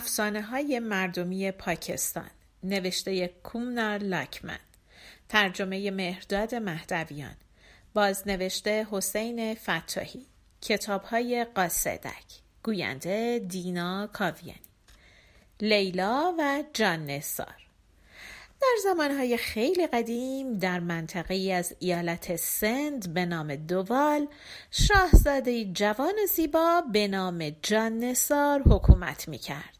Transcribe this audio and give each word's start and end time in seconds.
افسانه 0.00 0.42
های 0.42 0.78
مردمی 0.78 1.50
پاکستان 1.50 2.30
نوشته 2.62 3.28
کومنار 3.28 3.98
لاکمن 3.98 4.58
ترجمه 5.28 5.90
مهرداد 5.90 6.54
مهدویان 6.54 7.36
بازنوشته 7.94 8.86
حسین 8.90 9.54
فتاحی 9.54 10.26
کتاب 10.60 11.02
های 11.02 11.46
قاصدک 11.54 12.24
گوینده 12.62 13.38
دینا 13.48 14.06
کاویانی 14.12 14.60
لیلا 15.60 16.34
و 16.38 16.64
جان 16.72 17.06
نسار 17.06 17.56
در 18.60 18.76
زمانهای 18.82 19.36
خیلی 19.36 19.86
قدیم 19.86 20.58
در 20.58 20.80
منطقه 20.80 21.52
از 21.52 21.76
ایالت 21.78 22.36
سند 22.36 23.14
به 23.14 23.26
نام 23.26 23.56
دوال 23.56 24.28
شاهزاده 24.70 25.64
جوان 25.64 26.14
زیبا 26.34 26.82
به 26.92 27.08
نام 27.08 27.50
جان 27.62 27.98
نسار 27.98 28.62
حکومت 28.62 29.28
می 29.28 29.38
کرد. 29.38 29.79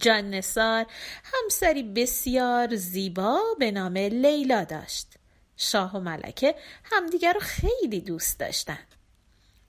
جان 0.00 0.30
نسار 0.30 0.86
همسری 1.24 1.82
بسیار 1.82 2.76
زیبا 2.76 3.40
به 3.58 3.70
نام 3.70 3.96
لیلا 3.96 4.64
داشت. 4.64 5.06
شاه 5.56 5.96
و 5.96 6.00
ملکه 6.00 6.54
همدیگر 6.84 7.32
رو 7.32 7.40
خیلی 7.40 8.00
دوست 8.00 8.38
داشتند. 8.38 8.94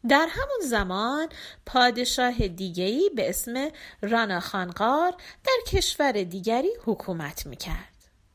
در 0.09 0.27
همون 0.29 0.59
زمان 0.65 1.29
پادشاه 1.65 2.47
دیگری 2.47 3.09
به 3.15 3.29
اسم 3.29 3.69
رانا 4.01 4.39
خانقار 4.39 5.13
در 5.43 5.57
کشور 5.67 6.11
دیگری 6.11 6.71
حکومت 6.85 7.45
می‌کرد. 7.45 7.91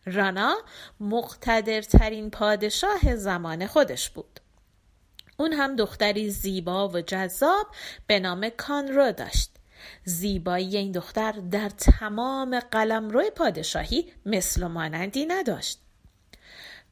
رانا 0.06 0.56
مقتدرترین 1.00 2.30
پادشاه 2.30 3.16
زمان 3.16 3.66
خودش 3.66 4.10
بود. 4.10 4.40
اون 5.36 5.52
هم 5.52 5.76
دختری 5.76 6.30
زیبا 6.30 6.88
و 6.88 7.00
جذاب 7.00 7.66
به 8.06 8.20
نام 8.20 8.48
کانرو 8.48 9.12
داشت. 9.12 9.50
زیبایی 10.04 10.76
این 10.76 10.92
دختر 10.92 11.32
در 11.32 11.68
تمام 11.68 12.60
قلمرو 12.60 13.30
پادشاهی 13.36 14.12
مثل 14.26 14.62
و 14.62 14.68
مانندی 14.68 15.26
نداشت. 15.26 15.80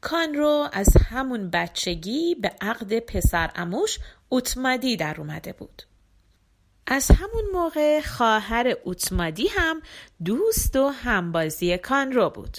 کانرو 0.01 0.69
از 0.73 0.89
همون 1.11 1.51
بچگی 1.51 2.35
به 2.35 2.53
عقد 2.61 2.99
پسر 2.99 3.51
اموش 3.55 3.99
اوتمادی 4.29 4.97
در 4.97 5.15
اومده 5.19 5.53
بود. 5.53 5.83
از 6.87 7.11
همون 7.11 7.45
موقع 7.53 8.01
خواهر 8.01 8.75
اوتمادی 8.85 9.49
هم 9.49 9.83
دوست 10.25 10.77
و 10.77 10.89
همبازی 10.89 11.79
کانرو 11.79 12.31
بود. 12.31 12.59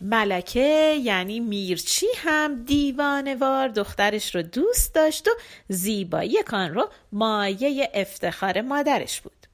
ملکه 0.00 0.98
یعنی 1.02 1.40
میرچی 1.40 2.06
هم 2.16 2.64
دیوانوار 2.64 3.68
دخترش 3.68 4.34
رو 4.34 4.42
دوست 4.42 4.94
داشت 4.94 5.28
و 5.28 5.30
زیبایی 5.68 6.42
کانرو 6.42 6.90
مایه 7.12 7.90
افتخار 7.94 8.60
مادرش 8.60 9.20
بود. 9.20 9.46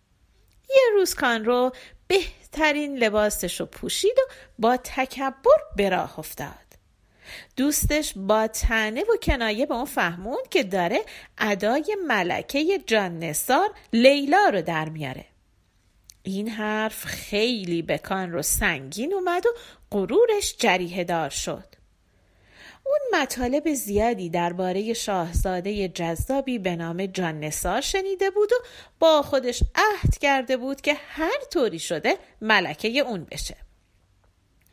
یه 0.71 0.83
روز 0.95 1.15
کانرو 1.15 1.73
بهترین 2.07 2.97
لباسش 2.97 3.61
رو 3.61 3.67
پوشید 3.67 4.17
و 4.19 4.33
با 4.59 4.77
تکبر 4.77 5.61
به 5.77 5.89
راه 5.89 6.19
افتاد. 6.19 6.49
دوستش 7.57 8.13
با 8.17 8.47
تنه 8.47 9.01
و 9.01 9.17
کنایه 9.23 9.67
به 9.67 9.75
اون 9.75 9.85
فهموند 9.85 10.49
که 10.51 10.63
داره 10.63 11.01
ادای 11.39 11.97
ملکه 12.07 12.79
جان 12.87 13.19
نسار 13.19 13.71
لیلا 13.93 14.49
رو 14.49 14.63
در 14.63 14.89
میاره. 14.89 15.25
این 16.23 16.49
حرف 16.49 17.05
خیلی 17.05 17.83
به 17.83 17.99
کان 17.99 18.43
سنگین 18.43 19.15
اومد 19.15 19.47
و 19.47 19.51
غرورش 19.93 20.57
جریه 20.59 21.05
دار 21.05 21.31
شد. 21.31 21.65
اون 22.87 23.23
مطالب 23.23 23.75
زیادی 23.75 24.31
درباره 24.31 24.93
شاهزاده 24.93 25.89
جذابی 25.89 26.59
به 26.59 26.77
نام 26.77 27.07
جان 27.07 27.41
نسار 27.41 27.81
شنیده 27.81 28.31
بود 28.31 28.53
و 28.53 28.57
با 28.99 29.23
خودش 29.23 29.63
عهد 29.75 30.19
کرده 30.19 30.57
بود 30.57 30.81
که 30.81 30.95
هر 30.95 31.45
طوری 31.51 31.79
شده 31.79 32.17
ملکه 32.41 32.89
اون 32.89 33.25
بشه. 33.25 33.57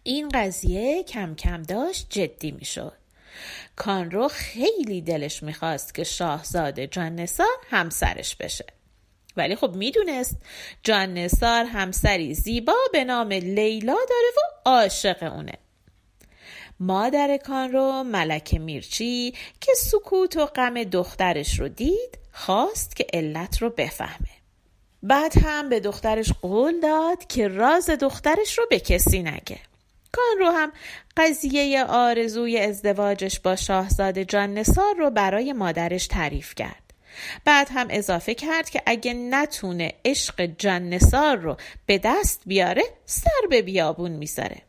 این 0.03 0.29
قضیه 0.29 1.03
کم 1.03 1.35
کم 1.35 1.63
داشت 1.63 2.07
جدی 2.09 2.51
می 2.51 2.65
شد. 2.65 2.93
کانرو 3.75 4.27
خیلی 4.27 5.01
دلش 5.01 5.43
می‌خواست 5.43 5.95
که 5.95 6.03
شاهزاده 6.03 6.87
جان 6.87 7.15
نسار 7.15 7.57
همسرش 7.69 8.35
بشه. 8.35 8.65
ولی 9.39 9.55
خب 9.55 9.75
می‌دونست 9.75 10.37
جان 10.83 11.13
نسار 11.13 11.65
همسری 11.65 12.33
زیبا 12.33 12.75
به 12.93 13.03
نام 13.03 13.31
لیلا 13.31 13.97
داره 14.09 14.27
و 14.37 14.69
عاشق 14.69 15.33
اونه. 15.33 15.53
مادر 16.79 17.37
کان 17.37 17.71
رو 17.71 18.03
ملک 18.03 18.53
میرچی 18.53 19.33
که 19.61 19.73
سکوت 19.73 20.37
و 20.37 20.45
غم 20.45 20.83
دخترش 20.83 21.59
رو 21.59 21.67
دید 21.67 22.19
خواست 22.31 22.95
که 22.95 23.07
علت 23.13 23.61
رو 23.61 23.69
بفهمه. 23.69 24.29
بعد 25.03 25.37
هم 25.37 25.69
به 25.69 25.79
دخترش 25.79 26.33
قول 26.41 26.79
داد 26.79 27.27
که 27.27 27.47
راز 27.47 27.89
دخترش 27.89 28.57
رو 28.57 28.65
به 28.69 28.79
کسی 28.79 29.23
نگه. 29.23 29.59
کان 30.11 30.37
رو 30.39 30.51
هم 30.51 30.71
قضیه 31.17 31.83
آرزوی 31.83 32.57
ازدواجش 32.57 33.39
با 33.39 33.55
شاهزاده 33.55 34.25
جان 34.25 34.53
نسار 34.53 34.95
رو 34.97 35.09
برای 35.09 35.53
مادرش 35.53 36.07
تعریف 36.07 36.55
کرد. 36.55 36.88
بعد 37.45 37.67
هم 37.73 37.87
اضافه 37.89 38.35
کرد 38.35 38.69
که 38.69 38.81
اگه 38.85 39.13
نتونه 39.13 39.93
عشق 40.05 40.45
جان 40.57 40.89
نسار 40.89 41.37
رو 41.37 41.57
به 41.85 41.97
دست 41.97 42.41
بیاره 42.45 42.83
سر 43.05 43.47
به 43.49 43.61
بیابون 43.61 44.11
می‌ذاره. 44.11 44.61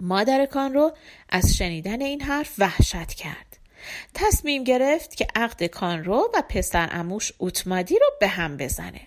مادر 0.00 0.46
کان 0.46 0.74
رو 0.74 0.92
از 1.28 1.56
شنیدن 1.56 2.02
این 2.02 2.20
حرف 2.20 2.54
وحشت 2.58 3.14
کرد. 3.14 3.56
تصمیم 4.14 4.64
گرفت 4.64 5.16
که 5.16 5.26
عقد 5.34 5.64
کان 5.64 6.04
رو 6.04 6.30
و 6.34 6.42
پسر 6.48 6.88
اموش 6.92 7.32
اوتمادی 7.38 7.98
رو 7.98 8.06
به 8.20 8.28
هم 8.28 8.56
بزنه. 8.56 9.00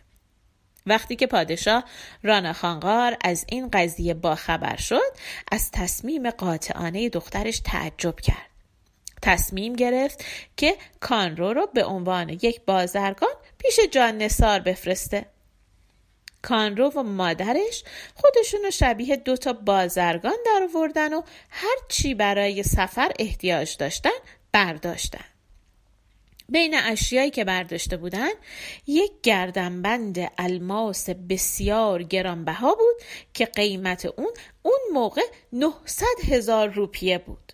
وقتی 0.86 1.16
که 1.16 1.28
پادشاه 1.28 1.84
رانا 2.24 2.54
خانقار 2.54 3.18
از 3.22 3.46
این 3.50 3.70
قضیه 3.70 4.14
باخبر 4.14 4.76
شد 4.76 5.14
از 5.52 5.72
تصمیم 5.72 6.30
قاطعانه 6.30 7.10
دخترش 7.10 7.60
تعجب 7.60 8.20
کرد. 8.20 8.57
تصمیم 9.22 9.74
گرفت 9.74 10.26
که 10.58 10.76
کانرو 11.00 11.54
رو 11.54 11.68
به 11.74 11.86
عنوان 11.86 12.30
یک 12.30 12.62
بازرگان 12.66 13.34
پیش 13.58 13.80
جان 13.92 14.18
نسار 14.18 14.60
بفرسته. 14.60 15.26
کانرو 16.42 16.90
و 16.90 17.04
مادرش 17.04 17.84
خودشون 18.16 18.60
رو 18.64 18.72
شبیه 18.72 19.16
دوتا 19.16 19.54
بازرگان 19.54 20.38
در 20.46 20.68
آوردن 20.74 21.14
و 21.14 21.22
هر 21.50 21.76
چی 21.90 22.14
برای 22.14 22.64
سفر 22.64 23.12
احتیاج 23.20 23.78
داشتن 23.78 24.10
برداشتن. 24.52 25.26
بین 26.50 26.76
اشیایی 26.76 27.32
که 27.32 27.44
برداشته 27.44 27.98
بودن 27.98 28.30
یک 28.88 29.12
گردنبند 29.24 30.32
الماس 30.38 31.10
بسیار 31.10 32.04
گرانبها 32.04 32.76
بود 32.76 32.96
که 33.34 33.46
قیمت 33.46 34.06
اون 34.06 34.34
اون 34.62 34.80
موقع 34.94 35.22
900 35.54 36.06
هزار 36.30 36.68
روپیه 36.68 37.18
بود. 37.18 37.54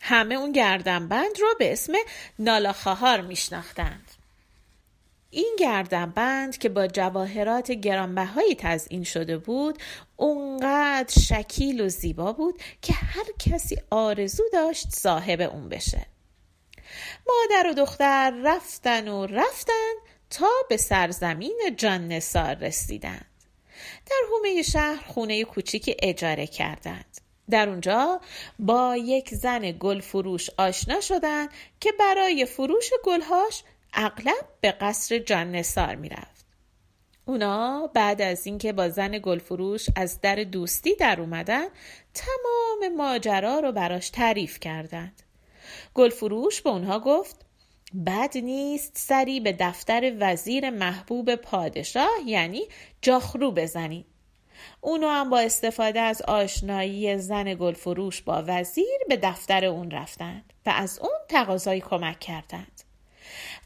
همه 0.00 0.34
اون 0.34 0.52
گردنبند 0.52 1.40
رو 1.40 1.48
به 1.58 1.72
اسم 1.72 1.92
نالاخهار 2.38 3.20
میشناختند. 3.20 4.10
این 5.30 5.56
گردنبند 5.58 6.58
که 6.58 6.68
با 6.68 6.86
جواهرات 6.86 7.72
گرانبهایی 7.72 8.54
تزئین 8.54 9.04
شده 9.04 9.38
بود 9.38 9.78
اونقدر 10.16 11.20
شکیل 11.20 11.80
و 11.80 11.88
زیبا 11.88 12.32
بود 12.32 12.62
که 12.82 12.92
هر 12.92 13.26
کسی 13.38 13.78
آرزو 13.90 14.44
داشت 14.52 14.90
صاحب 14.90 15.40
اون 15.40 15.68
بشه. 15.68 16.06
مادر 17.26 17.70
و 17.70 17.74
دختر 17.74 18.32
رفتن 18.44 19.08
و 19.08 19.26
رفتن 19.26 19.92
تا 20.30 20.50
به 20.68 20.76
سرزمین 20.76 21.74
جان 21.76 22.08
نسار 22.08 22.54
رسیدند. 22.54 23.26
در 24.06 24.22
حومه 24.30 24.62
شهر 24.62 25.04
خونه 25.06 25.44
کوچیکی 25.44 25.96
اجاره 26.02 26.46
کردند. 26.46 27.20
در 27.50 27.68
اونجا 27.68 28.20
با 28.58 28.96
یک 28.96 29.34
زن 29.34 29.72
گل 29.72 30.00
فروش 30.00 30.50
آشنا 30.58 31.00
شدن 31.00 31.46
که 31.80 31.92
برای 31.98 32.46
فروش 32.46 32.90
گلهاش 33.04 33.62
اغلب 33.94 34.44
به 34.60 34.72
قصر 34.72 35.18
جان 35.18 35.52
نسار 35.52 35.94
می‌رفت. 35.94 36.46
اونا 37.24 37.90
بعد 37.94 38.22
از 38.22 38.46
اینکه 38.46 38.72
با 38.72 38.88
زن 38.88 39.18
گلفروش 39.18 39.86
از 39.96 40.20
در 40.20 40.36
دوستی 40.36 40.94
در 40.94 41.20
اومدن 41.20 41.66
تمام 42.14 42.96
ماجرا 42.96 43.60
رو 43.60 43.72
براش 43.72 44.10
تعریف 44.10 44.60
کردند. 44.60 45.22
گلفروش 45.94 46.60
به 46.60 46.70
اونها 46.70 47.00
گفت 47.00 47.46
بد 48.06 48.36
نیست 48.36 48.92
سری 48.94 49.40
به 49.40 49.56
دفتر 49.60 50.16
وزیر 50.20 50.70
محبوب 50.70 51.34
پادشاه 51.34 52.10
یعنی 52.26 52.62
جاخرو 53.02 53.52
بزنید. 53.52 54.09
اونو 54.80 55.08
هم 55.08 55.30
با 55.30 55.38
استفاده 55.38 56.00
از 56.00 56.22
آشنایی 56.22 57.18
زن 57.18 57.54
گلفروش 57.54 58.22
با 58.22 58.44
وزیر 58.46 58.98
به 59.08 59.16
دفتر 59.16 59.64
اون 59.64 59.90
رفتند 59.90 60.52
و 60.66 60.72
از 60.76 60.98
اون 60.98 61.18
تقاضای 61.28 61.80
کمک 61.80 62.20
کردند. 62.20 62.82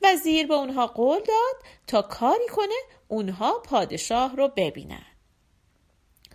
وزیر 0.03 0.47
به 0.47 0.55
اونها 0.55 0.87
قول 0.87 1.19
داد 1.19 1.63
تا 1.87 2.03
کاری 2.03 2.49
کنه 2.49 2.75
اونها 3.09 3.59
پادشاه 3.59 4.37
رو 4.37 4.49
ببینن. 4.57 5.07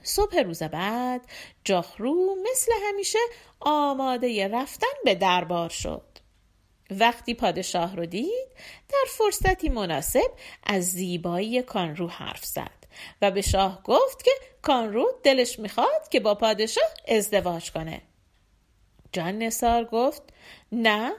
صبح 0.03 0.39
روز 0.39 0.63
بعد 0.63 1.21
جاخرو 1.63 2.35
مثل 2.51 2.71
همیشه 2.87 3.19
آماده 3.59 4.47
رفتن 4.47 4.87
به 5.05 5.15
دربار 5.15 5.69
شد. 5.69 6.09
وقتی 6.91 7.33
پادشاه 7.33 7.95
رو 7.95 8.05
دید 8.05 8.47
در 8.89 9.05
فرصتی 9.07 9.69
مناسب 9.69 10.31
از 10.63 10.91
زیبایی 10.91 11.61
کانرو 11.61 12.07
حرف 12.07 12.45
زد 12.45 12.78
و 13.21 13.31
به 13.31 13.41
شاه 13.41 13.83
گفت 13.83 14.23
که 14.23 14.31
کانرو 14.61 15.07
دلش 15.23 15.59
می‌خواد 15.59 16.09
که 16.09 16.19
با 16.19 16.35
پادشاه 16.35 16.93
ازدواج 17.07 17.71
کنه. 17.71 18.01
جان 19.13 19.37
نسار 19.37 19.85
گفت 19.85 20.21
نه 20.71 21.13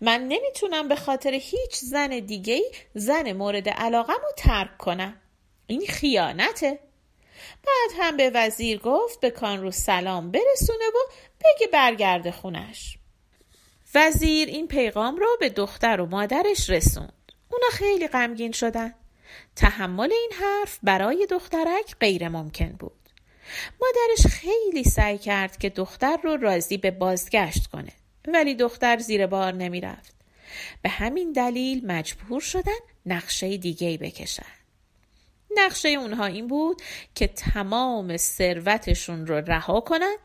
من 0.00 0.20
نمی‌تونم 0.20 0.88
به 0.88 0.96
خاطر 0.96 1.32
هیچ 1.32 1.76
زن 1.76 2.08
دیگه 2.18 2.62
زن 2.94 3.32
مورد 3.32 3.68
علاقم 3.68 4.12
رو 4.22 4.32
ترک 4.36 4.78
کنم. 4.78 5.20
این 5.66 5.86
خیانته. 5.86 6.78
بعد 7.66 7.90
هم 7.98 8.16
به 8.16 8.30
وزیر 8.34 8.78
گفت 8.78 9.20
به 9.20 9.30
کانرو 9.30 9.70
سلام 9.70 10.30
برسونه 10.30 10.88
و 10.88 11.12
بگه 11.44 11.66
برگرده 11.66 12.32
خونش. 12.32 12.98
وزیر 13.94 14.48
این 14.48 14.68
پیغام 14.68 15.16
رو 15.16 15.36
به 15.40 15.48
دختر 15.48 16.00
و 16.00 16.06
مادرش 16.06 16.70
رسوند. 16.70 17.32
اونا 17.50 17.68
خیلی 17.72 18.08
غمگین 18.08 18.52
شدن. 18.52 18.94
تحمل 19.56 20.12
این 20.12 20.30
حرف 20.40 20.78
برای 20.82 21.26
دخترک 21.30 21.96
غیر 22.00 22.28
ممکن 22.28 22.72
بود 22.72 22.92
مادرش 23.80 24.26
خیلی 24.26 24.84
سعی 24.84 25.18
کرد 25.18 25.56
که 25.56 25.70
دختر 25.70 26.16
رو 26.24 26.36
راضی 26.36 26.76
به 26.76 26.90
بازگشت 26.90 27.66
کنه 27.66 27.92
ولی 28.28 28.54
دختر 28.54 28.98
زیر 28.98 29.26
بار 29.26 29.52
نمی 29.52 29.80
رفت. 29.80 30.14
به 30.82 30.88
همین 30.88 31.32
دلیل 31.32 31.86
مجبور 31.86 32.40
شدن 32.40 32.78
نقشه 33.06 33.56
دیگه 33.56 33.98
بکشن. 33.98 34.42
نقشه 35.56 35.88
اونها 35.88 36.24
این 36.24 36.46
بود 36.46 36.82
که 37.14 37.26
تمام 37.26 38.16
ثروتشون 38.16 39.26
رو 39.26 39.34
رها 39.34 39.80
کنن 39.80 40.16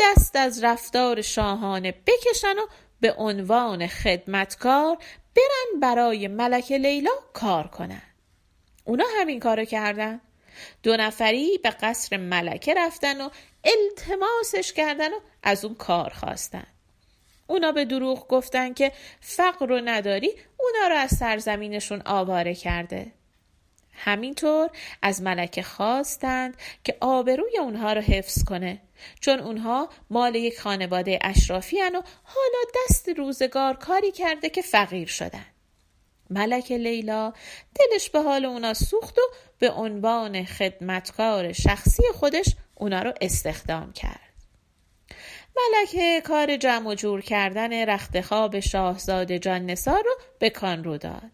دست 0.00 0.36
از 0.36 0.64
رفتار 0.64 1.22
شاهانه 1.22 1.94
بکشن 2.06 2.58
و 2.58 2.66
به 3.00 3.12
عنوان 3.12 3.86
خدمتکار 3.86 4.96
برن 5.36 5.80
برای 5.80 6.28
ملک 6.28 6.72
لیلا 6.72 7.10
کار 7.32 7.66
کنن 7.66 8.02
اونا 8.88 9.04
همین 9.20 9.40
کارو 9.40 9.64
کردن. 9.64 10.20
دو 10.82 10.96
نفری 10.96 11.58
به 11.58 11.70
قصر 11.70 12.16
ملکه 12.16 12.74
رفتن 12.74 13.20
و 13.20 13.28
التماسش 13.64 14.72
کردن 14.72 15.12
و 15.12 15.20
از 15.42 15.64
اون 15.64 15.74
کار 15.74 16.10
خواستن. 16.10 16.66
اونا 17.46 17.72
به 17.72 17.84
دروغ 17.84 18.28
گفتن 18.28 18.74
که 18.74 18.92
فقر 19.20 19.66
رو 19.66 19.80
نداری 19.84 20.32
اونا 20.56 20.88
رو 20.88 20.94
از 20.94 21.10
سرزمینشون 21.10 22.02
آواره 22.06 22.54
کرده. 22.54 23.12
همینطور 23.92 24.70
از 25.02 25.22
ملکه 25.22 25.62
خواستند 25.62 26.56
که 26.84 26.96
آبروی 27.00 27.58
اونها 27.58 27.92
رو 27.92 28.00
حفظ 28.00 28.44
کنه 28.44 28.80
چون 29.20 29.38
اونها 29.38 29.88
مال 30.10 30.34
یک 30.34 30.60
خانواده 30.60 31.18
اشرافی 31.22 31.82
و 31.82 32.02
حالا 32.22 32.64
دست 32.84 33.08
روزگار 33.08 33.74
کاری 33.74 34.12
کرده 34.12 34.50
که 34.50 34.62
فقیر 34.62 35.08
شدن. 35.08 35.46
ملک 36.30 36.72
لیلا 36.72 37.32
دلش 37.74 38.10
به 38.10 38.22
حال 38.22 38.44
اونا 38.44 38.74
سوخت 38.74 39.18
و 39.18 39.22
به 39.58 39.70
عنوان 39.70 40.44
خدمتکار 40.44 41.52
شخصی 41.52 42.02
خودش 42.14 42.46
اونا 42.74 43.02
رو 43.02 43.12
استخدام 43.20 43.92
کرد. 43.92 44.20
ملکه 45.56 46.22
کار 46.24 46.56
جمع 46.56 46.88
و 46.88 46.94
جور 46.94 47.20
کردن 47.20 47.88
رختخواب 47.88 48.60
شاهزاده 48.60 49.38
جان 49.38 49.66
نسار 49.66 50.02
رو 50.04 50.16
به 50.38 50.50
کانرو 50.50 50.98
داد. 50.98 51.30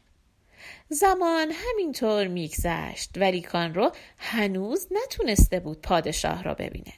زمان 0.88 1.50
همینطور 1.50 2.26
میگذشت 2.26 3.10
ولی 3.16 3.40
کانرو 3.40 3.92
هنوز 4.18 4.88
نتونسته 4.90 5.60
بود 5.60 5.80
پادشاه 5.80 6.42
را 6.42 6.54
ببینه 6.54 6.92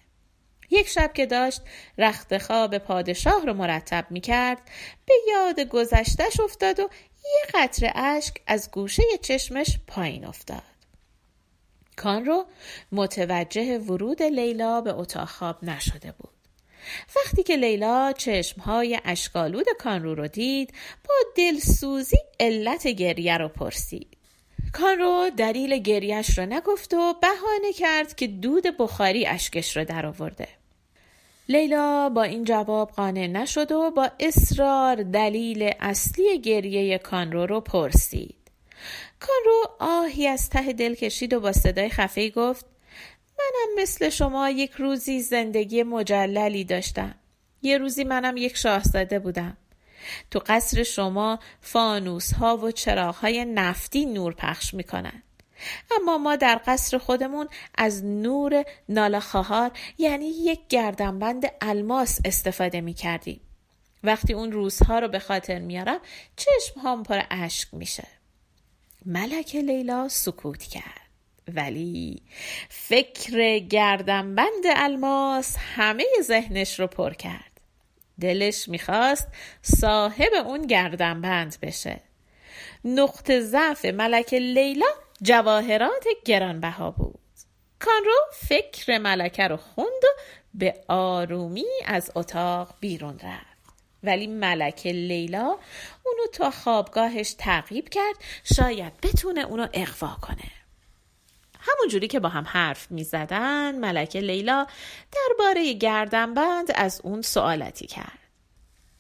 یک 0.71 0.89
شب 0.89 1.13
که 1.13 1.27
داشت 1.27 1.61
رخت 1.99 2.39
خواب 2.39 2.79
پادشاه 2.79 3.47
رو 3.47 3.53
مرتب 3.55 4.07
می 4.11 4.21
کرد 4.21 4.59
به 5.07 5.15
یاد 5.29 5.61
گذشتش 5.61 6.41
افتاد 6.41 6.81
و 6.81 6.89
یه 7.25 7.43
قطره 7.55 7.93
اشک 7.95 8.35
از 8.47 8.71
گوشه 8.71 9.03
چشمش 9.23 9.79
پایین 9.87 10.25
افتاد. 10.25 10.63
کانرو 11.97 12.47
متوجه 12.93 13.79
ورود 13.79 14.23
لیلا 14.23 14.81
به 14.81 14.95
اتاق 14.95 15.29
خواب 15.29 15.65
نشده 15.65 16.13
بود. 16.19 16.31
وقتی 17.17 17.43
که 17.43 17.57
لیلا 17.57 18.13
چشمهای 18.13 19.01
اشکالود 19.05 19.67
کانرو 19.79 20.15
رو 20.15 20.29
دید 20.29 20.75
با 21.09 21.15
دلسوزی 21.37 22.19
علت 22.41 22.87
گریه 22.87 23.39
رو 23.39 23.49
پرسید. 23.49 24.16
کانرو 24.73 25.31
دلیل 25.37 25.79
گریش 25.79 26.39
رو 26.39 26.47
نگفت 26.47 26.95
و 26.95 27.15
بهانه 27.23 27.73
کرد 27.73 28.15
که 28.15 28.27
دود 28.27 28.65
بخاری 28.79 29.27
اشکش 29.27 29.77
رو 29.77 29.85
در 29.85 30.07
آورده. 30.07 30.49
لیلا 31.49 32.09
با 32.09 32.23
این 32.23 32.45
جواب 32.45 32.91
قانع 32.91 33.27
نشد 33.27 33.73
و 33.73 33.91
با 33.91 34.11
اصرار 34.21 35.03
دلیل 35.03 35.71
اصلی 35.81 36.41
گریه 36.41 36.99
کانرو 36.99 37.47
رو 37.47 37.61
پرسید. 37.61 38.37
کانرو 39.21 39.65
آهی 39.81 40.27
از 40.27 40.51
ته 40.51 40.73
دل 40.73 40.95
کشید 40.95 41.33
و 41.33 41.41
با 41.41 41.53
صدای 41.53 41.89
خفه 41.89 42.31
گفت 42.31 42.67
منم 43.39 43.83
مثل 43.83 44.09
شما 44.09 44.51
یک 44.51 44.73
روزی 44.73 45.21
زندگی 45.21 45.83
مجللی 45.83 46.65
داشتم. 46.65 47.15
یه 47.63 47.79
روزی 47.79 48.05
منم 48.05 48.37
یک 48.37 48.57
شاهزاده 48.57 49.19
بودم. 49.19 49.57
تو 50.31 50.43
قصر 50.47 50.83
شما 50.83 51.39
فانوس 51.61 52.33
ها 52.33 52.57
و 52.57 52.71
چراغ 52.71 53.15
های 53.15 53.45
نفتی 53.45 54.07
نور 54.07 54.35
پخش 54.35 54.75
می‌کنن. 54.75 55.23
اما 55.91 56.19
ما 56.19 56.37
در 56.37 56.61
قصر 56.67 56.99
خودمون 56.99 57.49
از 57.75 58.05
نور 58.05 58.65
نالاخهار 58.89 59.71
یعنی 59.99 60.27
یک 60.27 60.61
گردنبند 60.69 61.45
الماس 61.61 62.21
استفاده 62.25 62.81
می 62.81 62.95
کردیم. 62.95 63.41
وقتی 64.05 64.33
اون 64.33 64.53
روزها 64.53 64.99
رو 64.99 65.09
به 65.09 65.19
خاطر 65.19 65.59
میارم 65.59 66.01
چشم 66.37 66.81
هم 66.81 67.03
پر 67.03 67.23
اشک 67.31 67.69
میشه. 67.75 68.07
ملک 69.07 69.57
لیلا 69.57 70.09
سکوت 70.09 70.63
کرد. 70.63 71.07
ولی 71.49 72.23
فکر 72.69 73.59
گردنبند 73.59 74.65
الماس 74.77 75.57
همه 75.59 76.05
ذهنش 76.23 76.81
رو 76.81 76.87
پر 76.87 77.15
کرد. 77.15 77.56
دلش 78.21 78.69
می‌خواست 78.69 79.29
صاحب 79.63 80.33
اون 80.47 80.67
گردنبند 80.67 81.57
بشه. 81.63 82.01
نقطه 82.85 83.41
ضعف 83.41 83.85
ملک 83.85 84.35
لیلا 84.35 84.87
جواهرات 85.23 86.05
گرانبها 86.25 86.91
بود. 86.91 87.21
کانرو 87.79 88.19
فکر 88.33 88.99
ملکه 88.99 89.49
رو 89.49 89.57
خوند 89.57 90.05
و 90.05 90.21
به 90.55 90.75
آرومی 90.89 91.67
از 91.87 92.11
اتاق 92.15 92.75
بیرون 92.81 93.19
رفت. 93.19 93.57
ولی 94.03 94.27
ملکه 94.27 94.93
لیلا 94.93 95.59
اونو 96.05 96.27
تا 96.33 96.51
خوابگاهش 96.51 97.35
تعقیب 97.39 97.89
کرد 97.89 98.17
شاید 98.57 98.93
بتونه 99.03 99.41
اونو 99.41 99.67
اقوا 99.73 100.17
کنه. 100.23 100.56
همونجوری 101.67 102.09
که 102.09 102.21
با 102.21 102.29
هم 102.29 102.45
حرف 102.47 102.91
می 102.91 103.05
زدن 103.05 103.79
ملکه 103.79 104.21
لیلا 104.21 104.67
درباره 105.13 105.73
گردنبند 105.73 106.71
از 106.75 107.01
اون 107.05 107.23
سوالاتی 107.23 107.87
کرد. 107.87 108.19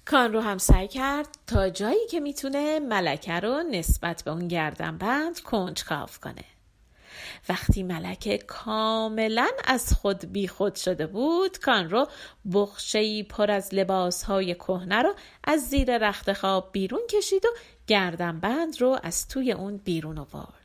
کان 0.04 0.32
رو 0.32 0.40
هم 0.40 0.58
سعی 0.58 0.88
کرد 0.88 1.28
تا 1.46 1.70
جایی 1.70 2.06
که 2.10 2.20
می‌تونه 2.20 2.80
ملکه 2.80 3.40
رو 3.40 3.62
نسبت 3.70 4.22
به 4.24 4.30
اون 4.30 4.48
گردنبند 4.48 5.40
کنجکاو 5.40 6.08
کنه. 6.22 6.44
وقتی 7.48 7.82
ملکه 7.82 8.38
کاملا 8.38 9.48
از 9.64 9.92
خود 9.92 10.32
بی 10.32 10.48
خود 10.48 10.74
شده 10.74 11.06
بود 11.06 11.58
کان 11.58 11.90
رو 11.90 12.08
بخشهی 12.52 13.22
پر 13.22 13.50
از 13.50 13.74
لباسهای 13.74 14.54
کهنه 14.54 15.02
رو 15.02 15.14
از 15.44 15.68
زیر 15.68 15.98
رخت 15.98 16.32
خواب 16.32 16.68
بیرون 16.72 17.06
کشید 17.10 17.46
و 17.46 17.48
گردنبند 17.86 18.80
رو 18.80 18.98
از 19.02 19.28
توی 19.28 19.52
اون 19.52 19.76
بیرون 19.76 20.18
آورد. 20.18 20.55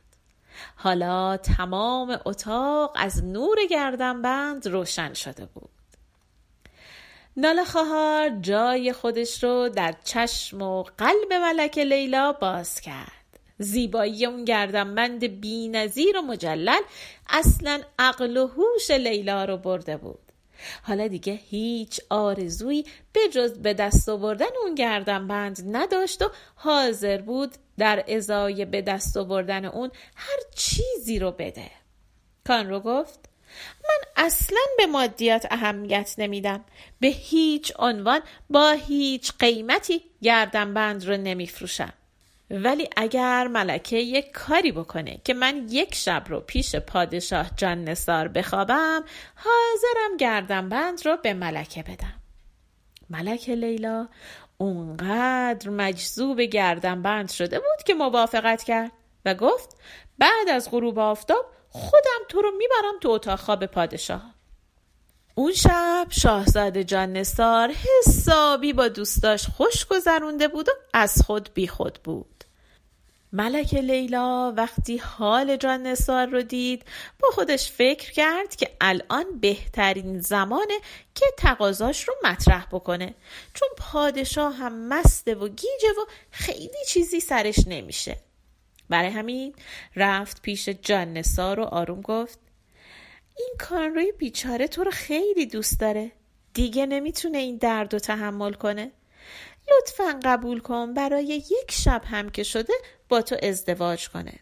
حالا 0.76 1.36
تمام 1.36 2.20
اتاق 2.24 2.92
از 2.94 3.24
نور 3.24 3.56
گردنبند 3.70 4.66
روشن 4.66 5.14
شده 5.14 5.46
بود. 5.46 5.68
ناله 7.36 7.64
خواهر 7.64 8.30
جای 8.40 8.92
خودش 8.92 9.44
رو 9.44 9.68
در 9.68 9.94
چشم 10.04 10.62
و 10.62 10.82
قلب 10.82 11.32
ملک 11.32 11.78
لیلا 11.78 12.32
باز 12.32 12.80
کرد. 12.80 13.12
زیبایی 13.58 14.26
اون 14.26 14.44
گردنبند 14.44 15.24
بی 15.24 15.68
نظیر 15.68 16.18
و 16.18 16.22
مجلل 16.22 16.80
اصلا 17.28 17.80
عقل 17.98 18.36
و 18.36 18.46
هوش 18.46 18.90
لیلا 18.90 19.44
رو 19.44 19.56
برده 19.56 19.96
بود. 19.96 20.18
حالا 20.82 21.08
دیگه 21.08 21.32
هیچ 21.32 22.00
آرزویی 22.10 22.86
به 23.12 23.20
جز 23.32 23.58
به 23.58 23.74
دست 23.74 24.08
آوردن 24.08 24.46
اون 24.62 24.74
گردنبند 24.74 25.76
نداشت 25.76 26.22
و 26.22 26.30
حاضر 26.54 27.20
بود 27.20 27.50
در 27.82 28.04
ازای 28.08 28.64
به 28.64 28.82
دست 28.82 29.16
آوردن 29.16 29.64
اون 29.64 29.90
هر 30.16 30.38
چیزی 30.54 31.18
رو 31.18 31.30
بده. 31.30 31.70
کان 32.46 32.68
رو 32.68 32.80
گفت 32.80 33.20
من 33.84 34.24
اصلا 34.24 34.60
به 34.76 34.86
مادیات 34.86 35.46
اهمیت 35.50 36.14
نمیدم. 36.18 36.64
به 37.00 37.08
هیچ 37.08 37.72
عنوان 37.78 38.20
با 38.50 38.70
هیچ 38.70 39.32
قیمتی 39.38 40.02
گردنبند 40.22 41.04
رو 41.04 41.16
نمیفروشم. 41.16 41.92
ولی 42.50 42.88
اگر 42.96 43.48
ملکه 43.48 43.96
یک 43.96 44.30
کاری 44.30 44.72
بکنه 44.72 45.20
که 45.24 45.34
من 45.34 45.66
یک 45.70 45.94
شب 45.94 46.24
رو 46.28 46.40
پیش 46.40 46.76
پادشاه 46.76 47.50
جان 47.56 47.84
نسار 47.84 48.28
بخوابم 48.28 49.04
حاضرم 49.34 50.16
گردنبند 50.18 51.06
رو 51.06 51.16
به 51.16 51.34
ملکه 51.34 51.82
بدم. 51.82 52.22
ملکه 53.10 53.54
لیلا 53.54 54.08
اونقدر 54.62 55.70
مجذوب 55.70 56.40
گردنبند 56.40 57.30
شده 57.30 57.58
بود 57.58 57.84
که 57.86 57.94
موافقت 57.94 58.62
کرد 58.62 58.92
و 59.24 59.34
گفت 59.34 59.76
بعد 60.18 60.48
از 60.48 60.70
غروب 60.70 60.98
آفتاب 60.98 61.46
خودم 61.68 62.20
تو 62.28 62.42
رو 62.42 62.50
می‌برم 62.50 62.98
تو 63.00 63.10
اتاق 63.10 63.38
خواب 63.38 63.66
پادشاه. 63.66 64.34
اون 65.34 65.52
شب 65.52 66.06
شاهزاده 66.10 66.84
جان 66.84 67.12
نسار 67.12 67.70
حسابی 67.70 68.72
با 68.72 68.88
دوستاش 68.88 69.46
خوش 69.48 69.86
گذرونده 69.86 70.48
بود 70.48 70.68
و 70.68 70.72
از 70.94 71.22
خود 71.26 71.50
بی 71.54 71.66
خود 71.66 71.98
بود. 72.04 72.31
ملک 73.32 73.74
لیلا 73.74 74.52
وقتی 74.56 74.96
حال 74.96 75.56
جان 75.56 75.82
نسار 75.82 76.26
رو 76.26 76.42
دید 76.42 76.84
با 77.20 77.28
خودش 77.30 77.70
فکر 77.70 78.12
کرد 78.12 78.56
که 78.56 78.70
الان 78.80 79.40
بهترین 79.40 80.20
زمانه 80.20 80.78
که 81.14 81.26
تقاضاش 81.38 82.08
رو 82.08 82.14
مطرح 82.24 82.66
بکنه. 82.72 83.14
چون 83.54 83.68
پادشاه 83.76 84.54
هم 84.54 84.88
مسته 84.88 85.34
و 85.34 85.48
گیجه 85.48 85.90
و 85.98 86.10
خیلی 86.30 86.84
چیزی 86.88 87.20
سرش 87.20 87.58
نمیشه. 87.66 88.16
برای 88.88 89.10
همین 89.10 89.54
رفت 89.96 90.42
پیش 90.42 90.68
جان 90.68 91.12
نسار 91.12 91.60
و 91.60 91.64
آروم 91.64 92.00
گفت 92.00 92.38
این 93.38 93.54
کانروی 93.58 94.12
بیچاره 94.12 94.68
تو 94.68 94.84
رو 94.84 94.90
خیلی 94.90 95.46
دوست 95.46 95.80
داره. 95.80 96.12
دیگه 96.54 96.86
نمی‌تونه 96.86 97.38
این 97.38 97.56
درد 97.56 97.92
رو 97.92 97.98
تحمل 97.98 98.52
کنه. 98.52 98.90
لطفا 99.70 100.20
قبول 100.24 100.60
کن 100.60 100.94
برای 100.94 101.24
یک 101.24 101.70
شب 101.70 102.02
هم 102.04 102.30
که 102.30 102.42
شده 102.42 102.72
با 103.08 103.22
تو 103.22 103.36
ازدواج 103.42 104.08
کنه. 104.08 104.34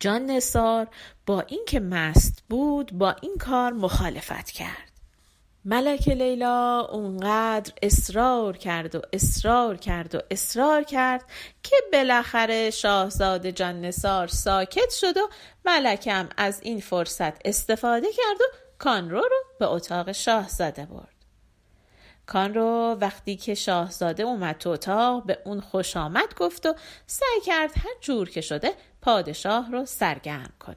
جان 0.00 0.26
نسار 0.26 0.88
با 1.26 1.40
اینکه 1.40 1.80
مست 1.80 2.42
بود 2.48 2.92
با 2.92 3.16
این 3.22 3.36
کار 3.38 3.72
مخالفت 3.72 4.50
کرد. 4.50 4.96
ملک 5.64 6.08
لیلا 6.08 6.80
اونقدر 6.80 7.72
اصرار 7.82 8.56
کرد 8.56 8.94
و 8.94 9.00
اصرار 9.12 9.76
کرد 9.76 10.14
و 10.14 10.18
اصرار 10.30 10.82
کرد 10.82 11.24
که 11.62 11.76
بالاخره 11.92 12.70
شاهزاده 12.70 13.52
جان 13.52 13.80
نسار 13.80 14.26
ساکت 14.26 14.90
شد 14.90 15.16
و 15.16 15.28
ملکم 15.64 16.28
از 16.36 16.60
این 16.62 16.80
فرصت 16.80 17.46
استفاده 17.46 18.06
کرد 18.12 18.40
و 18.40 18.44
کانرو 18.78 19.20
رو 19.20 19.44
به 19.58 19.66
اتاق 19.66 20.12
شاهزاده 20.12 20.86
برد. 20.86 21.15
کانرو 22.26 22.96
وقتی 23.00 23.36
که 23.36 23.54
شاهزاده 23.54 24.22
اومد 24.22 24.58
تو 24.58 24.70
اتاق 24.70 25.26
به 25.26 25.38
اون 25.44 25.60
خوش 25.60 25.96
آمد 25.96 26.34
گفت 26.34 26.66
و 26.66 26.74
سعی 27.06 27.40
کرد 27.46 27.70
هر 27.76 27.94
جور 28.00 28.30
که 28.30 28.40
شده 28.40 28.72
پادشاه 29.02 29.72
رو 29.72 29.86
سرگرم 29.86 30.52
کنه. 30.60 30.76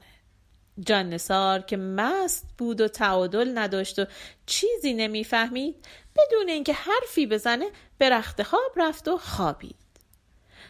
جان 0.80 1.08
نسار 1.08 1.60
که 1.60 1.76
مست 1.76 2.46
بود 2.58 2.80
و 2.80 2.88
تعادل 2.88 3.58
نداشت 3.58 3.98
و 3.98 4.04
چیزی 4.46 4.94
نمی‌فهمید 4.94 5.86
بدون 6.16 6.48
اینکه 6.48 6.72
حرفی 6.72 7.26
بزنه 7.26 7.70
به 7.98 8.10
رخت 8.10 8.42
خواب 8.42 8.72
رفت 8.76 9.08
و 9.08 9.18
خوابید. 9.18 9.76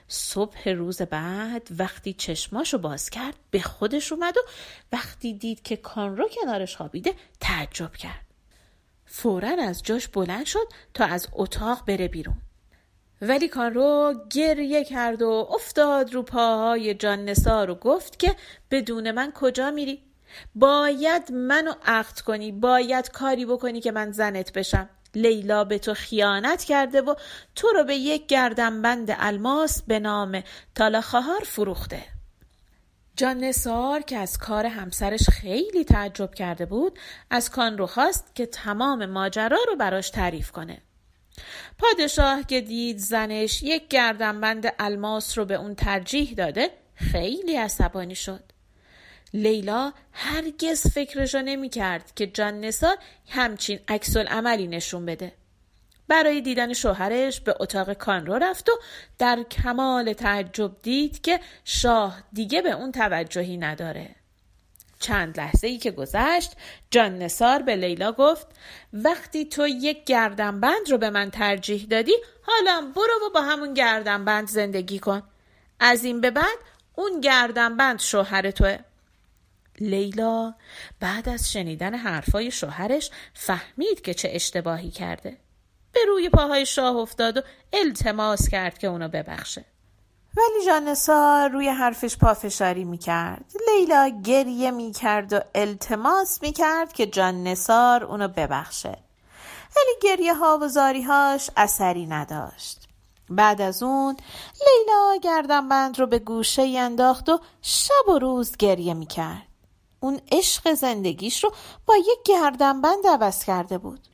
صبح 0.08 0.68
روز 0.68 1.02
بعد 1.02 1.68
وقتی 1.78 2.12
چشماشو 2.12 2.78
باز 2.78 3.10
کرد 3.10 3.34
به 3.50 3.60
خودش 3.60 4.12
اومد 4.12 4.36
و 4.36 4.40
وقتی 4.92 5.32
دید 5.34 5.62
که 5.62 5.76
کانرو 5.76 6.28
کنارش 6.28 6.76
خوابیده 6.76 7.14
تعجب 7.40 7.92
کرد. 7.92 8.29
فورا 9.12 9.48
از 9.48 9.82
جاش 9.82 10.08
بلند 10.08 10.46
شد 10.46 10.68
تا 10.94 11.04
از 11.04 11.28
اتاق 11.32 11.84
بره 11.86 12.08
بیرون. 12.08 12.36
ولی 13.22 13.48
کانرو 13.48 14.14
گریه 14.30 14.84
کرد 14.84 15.22
و 15.22 15.48
افتاد 15.54 16.14
رو 16.14 16.22
پاهای 16.22 16.94
جان 16.94 17.24
نسار 17.24 17.70
و 17.70 17.74
گفت 17.74 18.18
که 18.18 18.36
بدون 18.70 19.10
من 19.10 19.32
کجا 19.34 19.70
میری؟ 19.70 20.02
باید 20.54 21.32
منو 21.32 21.72
عقد 21.84 22.20
کنی 22.20 22.52
باید 22.52 23.10
کاری 23.10 23.46
بکنی 23.46 23.80
که 23.80 23.92
من 23.92 24.12
زنت 24.12 24.52
بشم. 24.52 24.88
لیلا 25.14 25.64
به 25.64 25.78
تو 25.78 25.94
خیانت 25.94 26.64
کرده 26.64 27.00
و 27.00 27.14
تو 27.54 27.68
رو 27.68 27.84
به 27.84 27.94
یک 27.94 28.26
گردنبند 28.26 29.16
الماس 29.18 29.82
به 29.82 29.98
نام 29.98 30.42
تالاخهار 30.74 31.40
فروخته. 31.44 32.19
جان 33.20 33.38
نسار 33.38 34.00
که 34.00 34.16
از 34.16 34.38
کار 34.38 34.66
همسرش 34.66 35.30
خیلی 35.30 35.84
تعجب 35.84 36.34
کرده 36.34 36.66
بود 36.66 36.98
از 37.30 37.50
کانرو 37.50 37.86
خواست 37.86 38.34
که 38.34 38.46
تمام 38.46 39.06
ماجرا 39.06 39.58
رو 39.68 39.76
براش 39.76 40.10
تعریف 40.10 40.50
کنه. 40.50 40.82
پادشاه 41.78 42.42
که 42.42 42.60
دید 42.60 42.98
زنش 42.98 43.62
یک 43.62 43.88
گردنبند 43.88 44.72
الماس 44.78 45.38
رو 45.38 45.44
به 45.44 45.54
اون 45.54 45.74
ترجیح 45.74 46.34
داده 46.34 46.70
خیلی 46.94 47.56
عصبانی 47.56 48.14
شد. 48.14 48.44
لیلا 49.34 49.92
هرگز 50.12 50.86
فکرشو 50.86 51.42
نمی 51.42 51.68
کرد 51.68 52.12
که 52.14 52.26
جان 52.26 52.60
نسار 52.60 52.96
همچین 53.28 53.78
عکس 53.88 54.16
عملی 54.16 54.66
نشون 54.66 55.06
بده. 55.06 55.32
برای 56.10 56.40
دیدن 56.40 56.72
شوهرش 56.72 57.40
به 57.40 57.54
اتاق 57.60 57.92
کانرو 57.92 58.34
رفت 58.34 58.68
و 58.68 58.72
در 59.18 59.42
کمال 59.42 60.12
تعجب 60.12 60.82
دید 60.82 61.20
که 61.20 61.40
شاه 61.64 62.22
دیگه 62.32 62.62
به 62.62 62.70
اون 62.70 62.92
توجهی 62.92 63.56
نداره. 63.56 64.08
چند 64.98 65.40
لحظه 65.40 65.66
ای 65.66 65.78
که 65.78 65.90
گذشت 65.90 66.52
جان 66.90 67.18
نسار 67.18 67.62
به 67.62 67.76
لیلا 67.76 68.12
گفت 68.12 68.46
وقتی 68.92 69.44
تو 69.44 69.66
یک 69.68 70.04
گردنبند 70.04 70.90
رو 70.90 70.98
به 70.98 71.10
من 71.10 71.30
ترجیح 71.30 71.86
دادی 71.90 72.14
حالا 72.42 72.92
برو 72.96 73.26
و 73.26 73.30
با 73.34 73.42
همون 73.42 73.74
گردنبند 73.74 74.48
زندگی 74.48 74.98
کن. 74.98 75.22
از 75.80 76.04
این 76.04 76.20
به 76.20 76.30
بعد 76.30 76.58
اون 76.94 77.20
گردنبند 77.20 78.00
شوهر 78.00 78.50
توه. 78.50 78.78
لیلا 79.80 80.54
بعد 81.00 81.28
از 81.28 81.52
شنیدن 81.52 81.94
حرفای 81.94 82.50
شوهرش 82.50 83.10
فهمید 83.34 84.00
که 84.00 84.14
چه 84.14 84.30
اشتباهی 84.32 84.90
کرده. 84.90 85.36
به 85.92 86.00
روی 86.08 86.28
پاهای 86.28 86.66
شاه 86.66 86.96
افتاد 86.96 87.36
و 87.36 87.40
التماس 87.72 88.48
کرد 88.48 88.78
که 88.78 88.86
اونو 88.86 89.08
ببخشه. 89.08 89.64
ولی 90.36 90.66
جانسار 90.66 91.48
روی 91.48 91.68
حرفش 91.68 92.16
پافشاری 92.16 92.84
می‌کرد. 92.84 93.44
لیلا 93.68 94.08
گریه 94.24 94.70
می‌کرد 94.70 95.32
و 95.32 95.40
التماس 95.54 96.42
می‌کرد 96.42 96.92
که 96.92 97.06
جان 97.06 97.44
نسار 97.44 98.04
اونو 98.04 98.28
ببخشه. 98.28 98.98
ولی 99.76 99.94
گریه 100.02 100.34
ها 100.34 100.58
و 100.62 100.68
زاری 100.68 101.02
هاش 101.02 101.50
اثری 101.56 102.06
نداشت. 102.06 102.88
بعد 103.30 103.60
از 103.60 103.82
اون 103.82 104.16
لیلا 104.60 105.16
گردنبند 105.22 105.98
رو 105.98 106.06
به 106.06 106.18
گوشه 106.18 106.62
انداخت 106.62 107.28
و 107.28 107.40
شب 107.62 108.08
و 108.08 108.18
روز 108.18 108.56
گریه 108.56 108.94
می‌کرد. 108.94 109.46
اون 110.00 110.20
عشق 110.32 110.74
زندگیش 110.74 111.44
رو 111.44 111.52
با 111.86 111.96
یک 111.96 112.18
گردنبند 112.24 113.06
عوض 113.06 113.44
کرده 113.44 113.78
بود. 113.78 114.09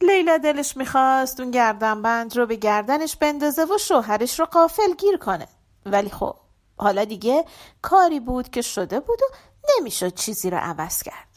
لیلا 0.00 0.38
دلش 0.38 0.76
می‌خواست 0.76 1.40
اون 1.40 1.50
گردنبند 1.50 2.36
رو 2.36 2.46
به 2.46 2.56
گردنش 2.56 3.16
بندازه 3.16 3.64
و 3.64 3.78
شوهرش 3.78 4.40
رو 4.40 4.46
قافل 4.46 4.94
گیر 4.98 5.16
کنه. 5.16 5.48
ولی 5.86 6.10
خب 6.10 6.36
حالا 6.76 7.04
دیگه 7.04 7.44
کاری 7.82 8.20
بود 8.20 8.50
که 8.50 8.62
شده 8.62 9.00
بود 9.00 9.22
و 9.22 9.26
نمی‌شد 9.76 10.14
چیزی 10.14 10.50
رو 10.50 10.58
عوض 10.58 11.02
کرد. 11.02 11.28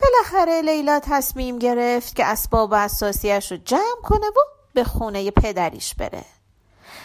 بالاخره 0.00 0.62
لیلا 0.62 1.00
تصمیم 1.00 1.58
گرفت 1.58 2.16
که 2.16 2.26
اسباب 2.26 2.72
و 2.72 2.74
اساسیش 2.74 3.52
رو 3.52 3.58
جمع 3.64 4.02
کنه 4.02 4.26
و 4.26 4.40
به 4.74 4.84
خونه 4.84 5.30
پدریش 5.30 5.94
بره. 5.94 6.24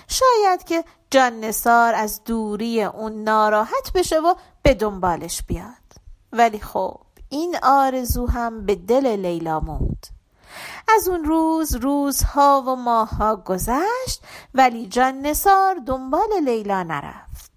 شاید 0.08 0.64
که 0.64 0.84
جان 1.12 1.40
نسار 1.40 1.96
از 1.96 2.24
دوری 2.24 2.84
اون 2.84 3.24
ناراحت 3.24 3.92
بشه 3.96 4.20
و 4.20 4.34
به 4.62 4.74
دنبالش 4.74 5.44
بیاد. 5.44 5.88
ولی 6.34 6.60
خب 6.60 7.00
این 7.30 7.58
آرزو 7.64 8.28
هم 8.28 8.66
به 8.66 8.76
دل 8.76 9.06
لیلا 9.08 9.60
موند. 9.60 10.17
از 10.96 11.08
اون 11.08 11.24
روز 11.26 11.76
روزها 11.76 12.64
و 12.68 12.76
ماهها 12.76 13.36
گذشت 13.36 14.22
ولی 14.54 14.88
جان 14.88 15.22
نسار 15.22 15.76
دنبال 15.76 16.30
لیلا 16.46 16.84
نرفت. 16.84 17.52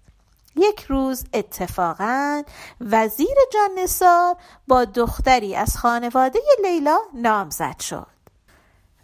یک 0.55 0.83
روز 0.83 1.23
اتفاقا 1.33 2.43
وزیر 2.81 3.37
جان 3.53 3.69
نسار 3.83 4.35
با 4.67 4.85
دختری 4.85 5.55
از 5.55 5.77
خانواده 5.77 6.39
لیلا 6.63 6.97
نامزد 7.13 7.79
شد. 7.79 8.07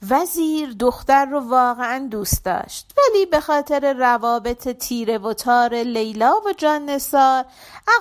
وزیر 0.09 0.75
دختر 0.79 1.25
رو 1.25 1.39
واقعا 1.39 2.07
دوست 2.11 2.45
داشت 2.45 2.93
ولی 2.97 3.25
به 3.25 3.39
خاطر 3.39 3.93
روابط 3.93 4.67
تیره 4.67 5.17
و 5.17 5.33
تار 5.33 5.75
لیلا 5.75 6.33
و 6.45 6.53
جان 6.57 6.85
نسار 6.85 7.45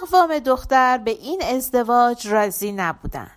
اقوام 0.03 0.39
دختر 0.39 0.99
به 0.99 1.11
این 1.11 1.43
ازدواج 1.43 2.29
راضی 2.29 2.73
نبودن. 2.73 3.31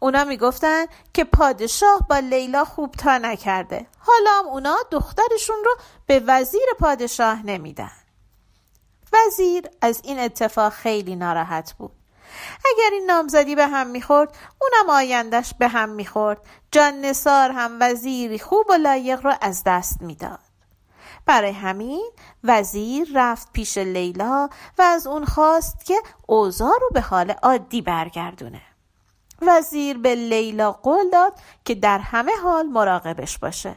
اونا 0.00 0.24
می‌گفتن 0.24 0.86
که 1.14 1.24
پادشاه 1.24 2.06
با 2.10 2.18
لیلا 2.18 2.64
خوب 2.64 2.92
تا 2.92 3.18
نکرده. 3.18 3.86
حالا 3.98 4.30
هم 4.38 4.46
اونا 4.46 4.76
دخترشون 4.90 5.56
رو 5.64 5.76
به 6.06 6.22
وزیر 6.26 6.66
پادشاه 6.80 7.46
نمیدن. 7.46 7.92
وزیر 9.12 9.64
از 9.80 10.00
این 10.04 10.18
اتفاق 10.18 10.72
خیلی 10.72 11.16
ناراحت 11.16 11.72
بود. 11.72 11.92
اگر 12.64 12.90
این 12.92 13.06
نامزدی 13.06 13.54
به 13.54 13.66
هم 13.66 13.86
می‌خورد 13.86 14.36
اونم 14.60 14.90
آیندش 14.90 15.54
به 15.54 15.68
هم 15.68 15.88
می‌خورد. 15.88 16.40
جان 16.72 17.00
نسار 17.00 17.50
هم 17.50 17.78
وزیری 17.80 18.38
خوب 18.38 18.70
و 18.70 18.72
لایق 18.72 19.26
رو 19.26 19.34
از 19.40 19.62
دست 19.66 20.02
می‌داد. 20.02 20.38
برای 21.26 21.52
همین 21.52 22.10
وزیر 22.44 23.08
رفت 23.14 23.52
پیش 23.52 23.78
لیلا 23.78 24.48
و 24.78 24.82
از 24.82 25.06
اون 25.06 25.24
خواست 25.24 25.84
که 25.84 26.02
اوضاع 26.26 26.78
رو 26.80 26.90
به 26.94 27.00
حال 27.00 27.30
عادی 27.30 27.82
برگردونه. 27.82 28.62
وزیر 29.42 29.98
به 29.98 30.14
لیلا 30.14 30.72
قول 30.72 31.10
داد 31.10 31.32
که 31.64 31.74
در 31.74 31.98
همه 31.98 32.32
حال 32.42 32.66
مراقبش 32.66 33.38
باشه. 33.38 33.76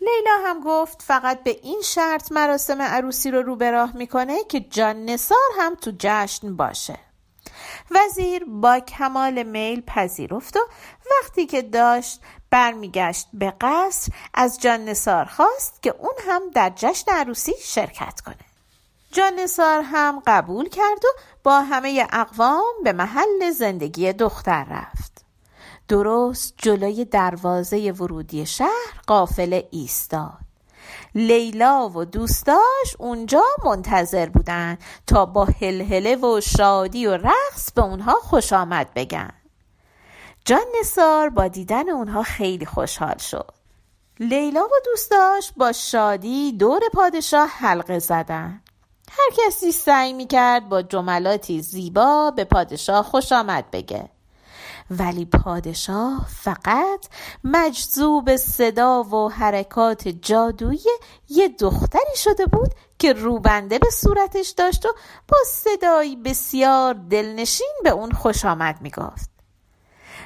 لیلا 0.00 0.38
هم 0.44 0.60
گفت 0.60 1.02
فقط 1.02 1.42
به 1.42 1.58
این 1.62 1.80
شرط 1.84 2.32
مراسم 2.32 2.82
عروسی 2.82 3.30
رو 3.30 3.42
رو 3.42 3.56
به 3.56 3.70
راه 3.70 3.96
می‌کنه 3.96 4.44
که 4.44 4.60
جان 4.60 5.04
نسار 5.04 5.38
هم 5.58 5.74
تو 5.74 5.92
جشن 5.98 6.56
باشه. 6.56 6.98
وزیر 7.90 8.44
با 8.44 8.80
کمال 8.80 9.42
میل 9.42 9.80
پذیرفت 9.80 10.56
و 10.56 10.60
وقتی 11.10 11.46
که 11.46 11.62
داشت 11.62 12.20
برمیگشت 12.50 13.28
به 13.32 13.54
قصر 13.60 14.12
از 14.34 14.60
جان 14.60 14.84
نسار 14.84 15.24
خواست 15.24 15.82
که 15.82 15.94
اون 15.98 16.14
هم 16.28 16.50
در 16.50 16.72
جشن 16.76 17.12
عروسی 17.12 17.52
شرکت 17.60 18.20
کنه. 18.20 18.51
جان 19.12 19.32
نسار 19.38 19.82
هم 19.82 20.22
قبول 20.26 20.68
کرد 20.68 21.04
و 21.04 21.08
با 21.42 21.60
همه 21.60 22.06
اقوام 22.12 22.74
به 22.84 22.92
محل 22.92 23.50
زندگی 23.50 24.12
دختر 24.12 24.64
رفت. 24.64 25.24
درست 25.88 26.54
جلوی 26.58 27.04
دروازه 27.04 27.92
ورودی 27.92 28.46
شهر 28.46 29.00
قافله 29.06 29.68
ایستاد. 29.70 30.38
لیلا 31.14 31.88
و 31.88 32.04
دوستاش 32.04 32.96
اونجا 32.98 33.42
منتظر 33.64 34.28
بودن 34.28 34.78
تا 35.06 35.26
با 35.26 35.44
هلهله 35.44 36.16
و 36.16 36.40
شادی 36.40 37.06
و 37.06 37.16
رقص 37.16 37.72
به 37.74 37.82
اونها 37.82 38.14
خوش 38.14 38.52
آمد 38.52 38.94
بگن. 38.94 39.32
جان 40.44 40.64
نسار 40.80 41.28
با 41.28 41.48
دیدن 41.48 41.88
اونها 41.88 42.22
خیلی 42.22 42.66
خوشحال 42.66 43.18
شد. 43.18 43.50
لیلا 44.20 44.64
و 44.64 44.70
دوستاش 44.84 45.52
با 45.56 45.72
شادی 45.72 46.52
دور 46.52 46.80
پادشاه 46.94 47.48
حلقه 47.48 47.98
زدن. 47.98 48.62
هر 49.18 49.46
کسی 49.46 49.72
سعی 49.72 50.12
می‌کرد 50.12 50.68
با 50.68 50.82
جملاتی 50.82 51.62
زیبا 51.62 52.30
به 52.30 52.44
پادشاه 52.44 53.04
خوش 53.04 53.32
آمد 53.32 53.70
بگه. 53.70 54.08
ولی 54.90 55.24
پادشاه 55.24 56.26
فقط 56.28 57.06
مجذوب 57.44 58.36
صدا 58.36 59.02
و 59.02 59.32
حرکات 59.32 60.08
جادویی 60.08 60.80
یه 61.28 61.48
دختری 61.48 62.16
شده 62.16 62.46
بود 62.46 62.70
که 62.98 63.12
روبنده 63.12 63.78
به 63.78 63.90
صورتش 63.90 64.48
داشت 64.48 64.86
و 64.86 64.88
با 65.28 65.36
صدایی 65.46 66.16
بسیار 66.16 66.94
دلنشین 66.94 67.72
به 67.84 67.90
اون 67.90 68.12
خوش 68.12 68.44
آمد 68.44 68.78
می‌گفت. 68.80 69.30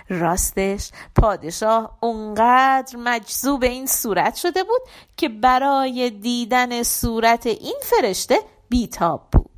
راستش 0.08 0.90
پادشاه 1.16 1.98
اونقدر 2.00 2.96
مجذوب 2.96 3.62
این 3.62 3.86
صورت 3.86 4.34
شده 4.34 4.64
بود 4.64 4.80
که 5.16 5.28
برای 5.28 6.10
دیدن 6.10 6.82
صورت 6.82 7.46
این 7.46 7.76
فرشته 7.82 8.38
بیتاب 8.68 9.28
بود. 9.32 9.50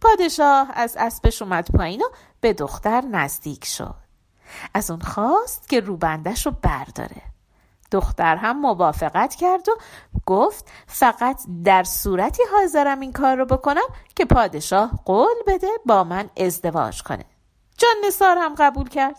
پادشاه 0.00 0.70
از 0.74 0.96
اسبش 0.96 1.42
اومد 1.42 1.68
پایین 1.70 2.00
و 2.00 2.04
به 2.40 2.52
دختر 2.52 3.00
نزدیک 3.00 3.64
شد. 3.64 3.94
از 4.74 4.90
اون 4.90 5.00
خواست 5.00 5.68
که 5.68 5.80
روبندش 5.80 6.46
رو 6.46 6.52
برداره. 6.62 7.22
دختر 7.90 8.36
هم 8.36 8.60
موافقت 8.60 9.34
کرد 9.34 9.68
و 9.68 9.72
گفت 10.26 10.70
فقط 10.86 11.40
در 11.64 11.82
صورتی 11.84 12.42
حاضرم 12.52 13.00
این 13.00 13.12
کار 13.12 13.36
رو 13.36 13.44
بکنم 13.44 13.86
که 14.16 14.24
پادشاه 14.24 14.90
قول 15.04 15.34
بده 15.46 15.70
با 15.86 16.04
من 16.04 16.30
ازدواج 16.36 17.02
کنه. 17.02 17.24
جان 17.78 17.94
نسار 18.06 18.38
هم 18.38 18.54
قبول 18.58 18.88
کرد. 18.88 19.16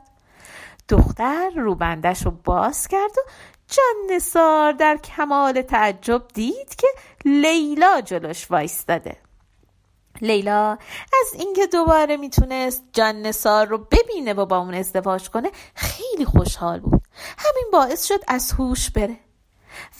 دختر 0.89 1.49
روبندش 1.55 2.25
رو 2.25 2.31
باز 2.31 2.87
کرد 2.87 3.11
و 3.17 3.29
جان 3.67 4.15
نسار 4.15 4.71
در 4.71 4.97
کمال 4.97 5.61
تعجب 5.61 6.27
دید 6.33 6.75
که 6.75 6.87
لیلا 7.25 8.01
جلوش 8.01 8.51
وایستاده. 8.51 9.17
لیلا 10.21 10.77
از 11.21 11.33
اینکه 11.33 11.67
دوباره 11.67 12.17
می‌تونست 12.17 12.83
جان 12.93 13.21
نسار 13.21 13.67
رو 13.67 13.77
ببینه 13.77 14.33
و 14.33 14.45
با 14.45 14.57
اون 14.57 14.73
ازدواج 14.73 15.29
کنه 15.29 15.51
خیلی 15.75 16.25
خوشحال 16.25 16.79
بود. 16.79 17.01
همین 17.37 17.65
باعث 17.71 18.05
شد 18.05 18.19
از 18.27 18.51
هوش 18.51 18.89
بره. 18.89 19.19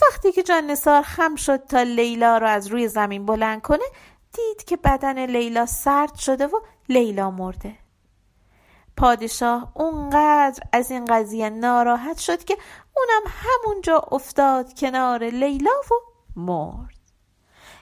وقتی 0.01 0.31
که 0.31 0.43
جان 0.43 0.67
نسار 0.67 1.01
خم 1.01 1.35
شد 1.35 1.57
تا 1.57 1.83
لیلا 1.83 2.37
رو 2.37 2.47
از 2.47 2.67
روی 2.67 2.87
زمین 2.87 3.25
بلند 3.25 3.61
کنه 3.61 3.85
دید 4.33 4.63
که 4.63 4.77
بدن 4.77 5.25
لیلا 5.25 5.65
سرد 5.65 6.15
شده 6.15 6.47
و 6.47 6.59
لیلا 6.89 7.31
مرده. 7.31 7.84
پادشاه 8.97 9.71
اونقدر 9.73 10.63
از 10.71 10.91
این 10.91 11.05
قضیه 11.05 11.49
ناراحت 11.49 12.17
شد 12.17 12.43
که 12.43 12.57
اونم 12.97 13.33
همونجا 13.35 13.97
افتاد 14.11 14.79
کنار 14.79 15.23
لیلا 15.23 15.71
و 15.91 15.93
مرد. 16.39 16.95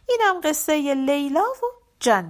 اینم 0.10 0.42
قصه 0.44 0.94
لیلا 0.94 1.44
و 1.44 1.66
جان 2.00 2.30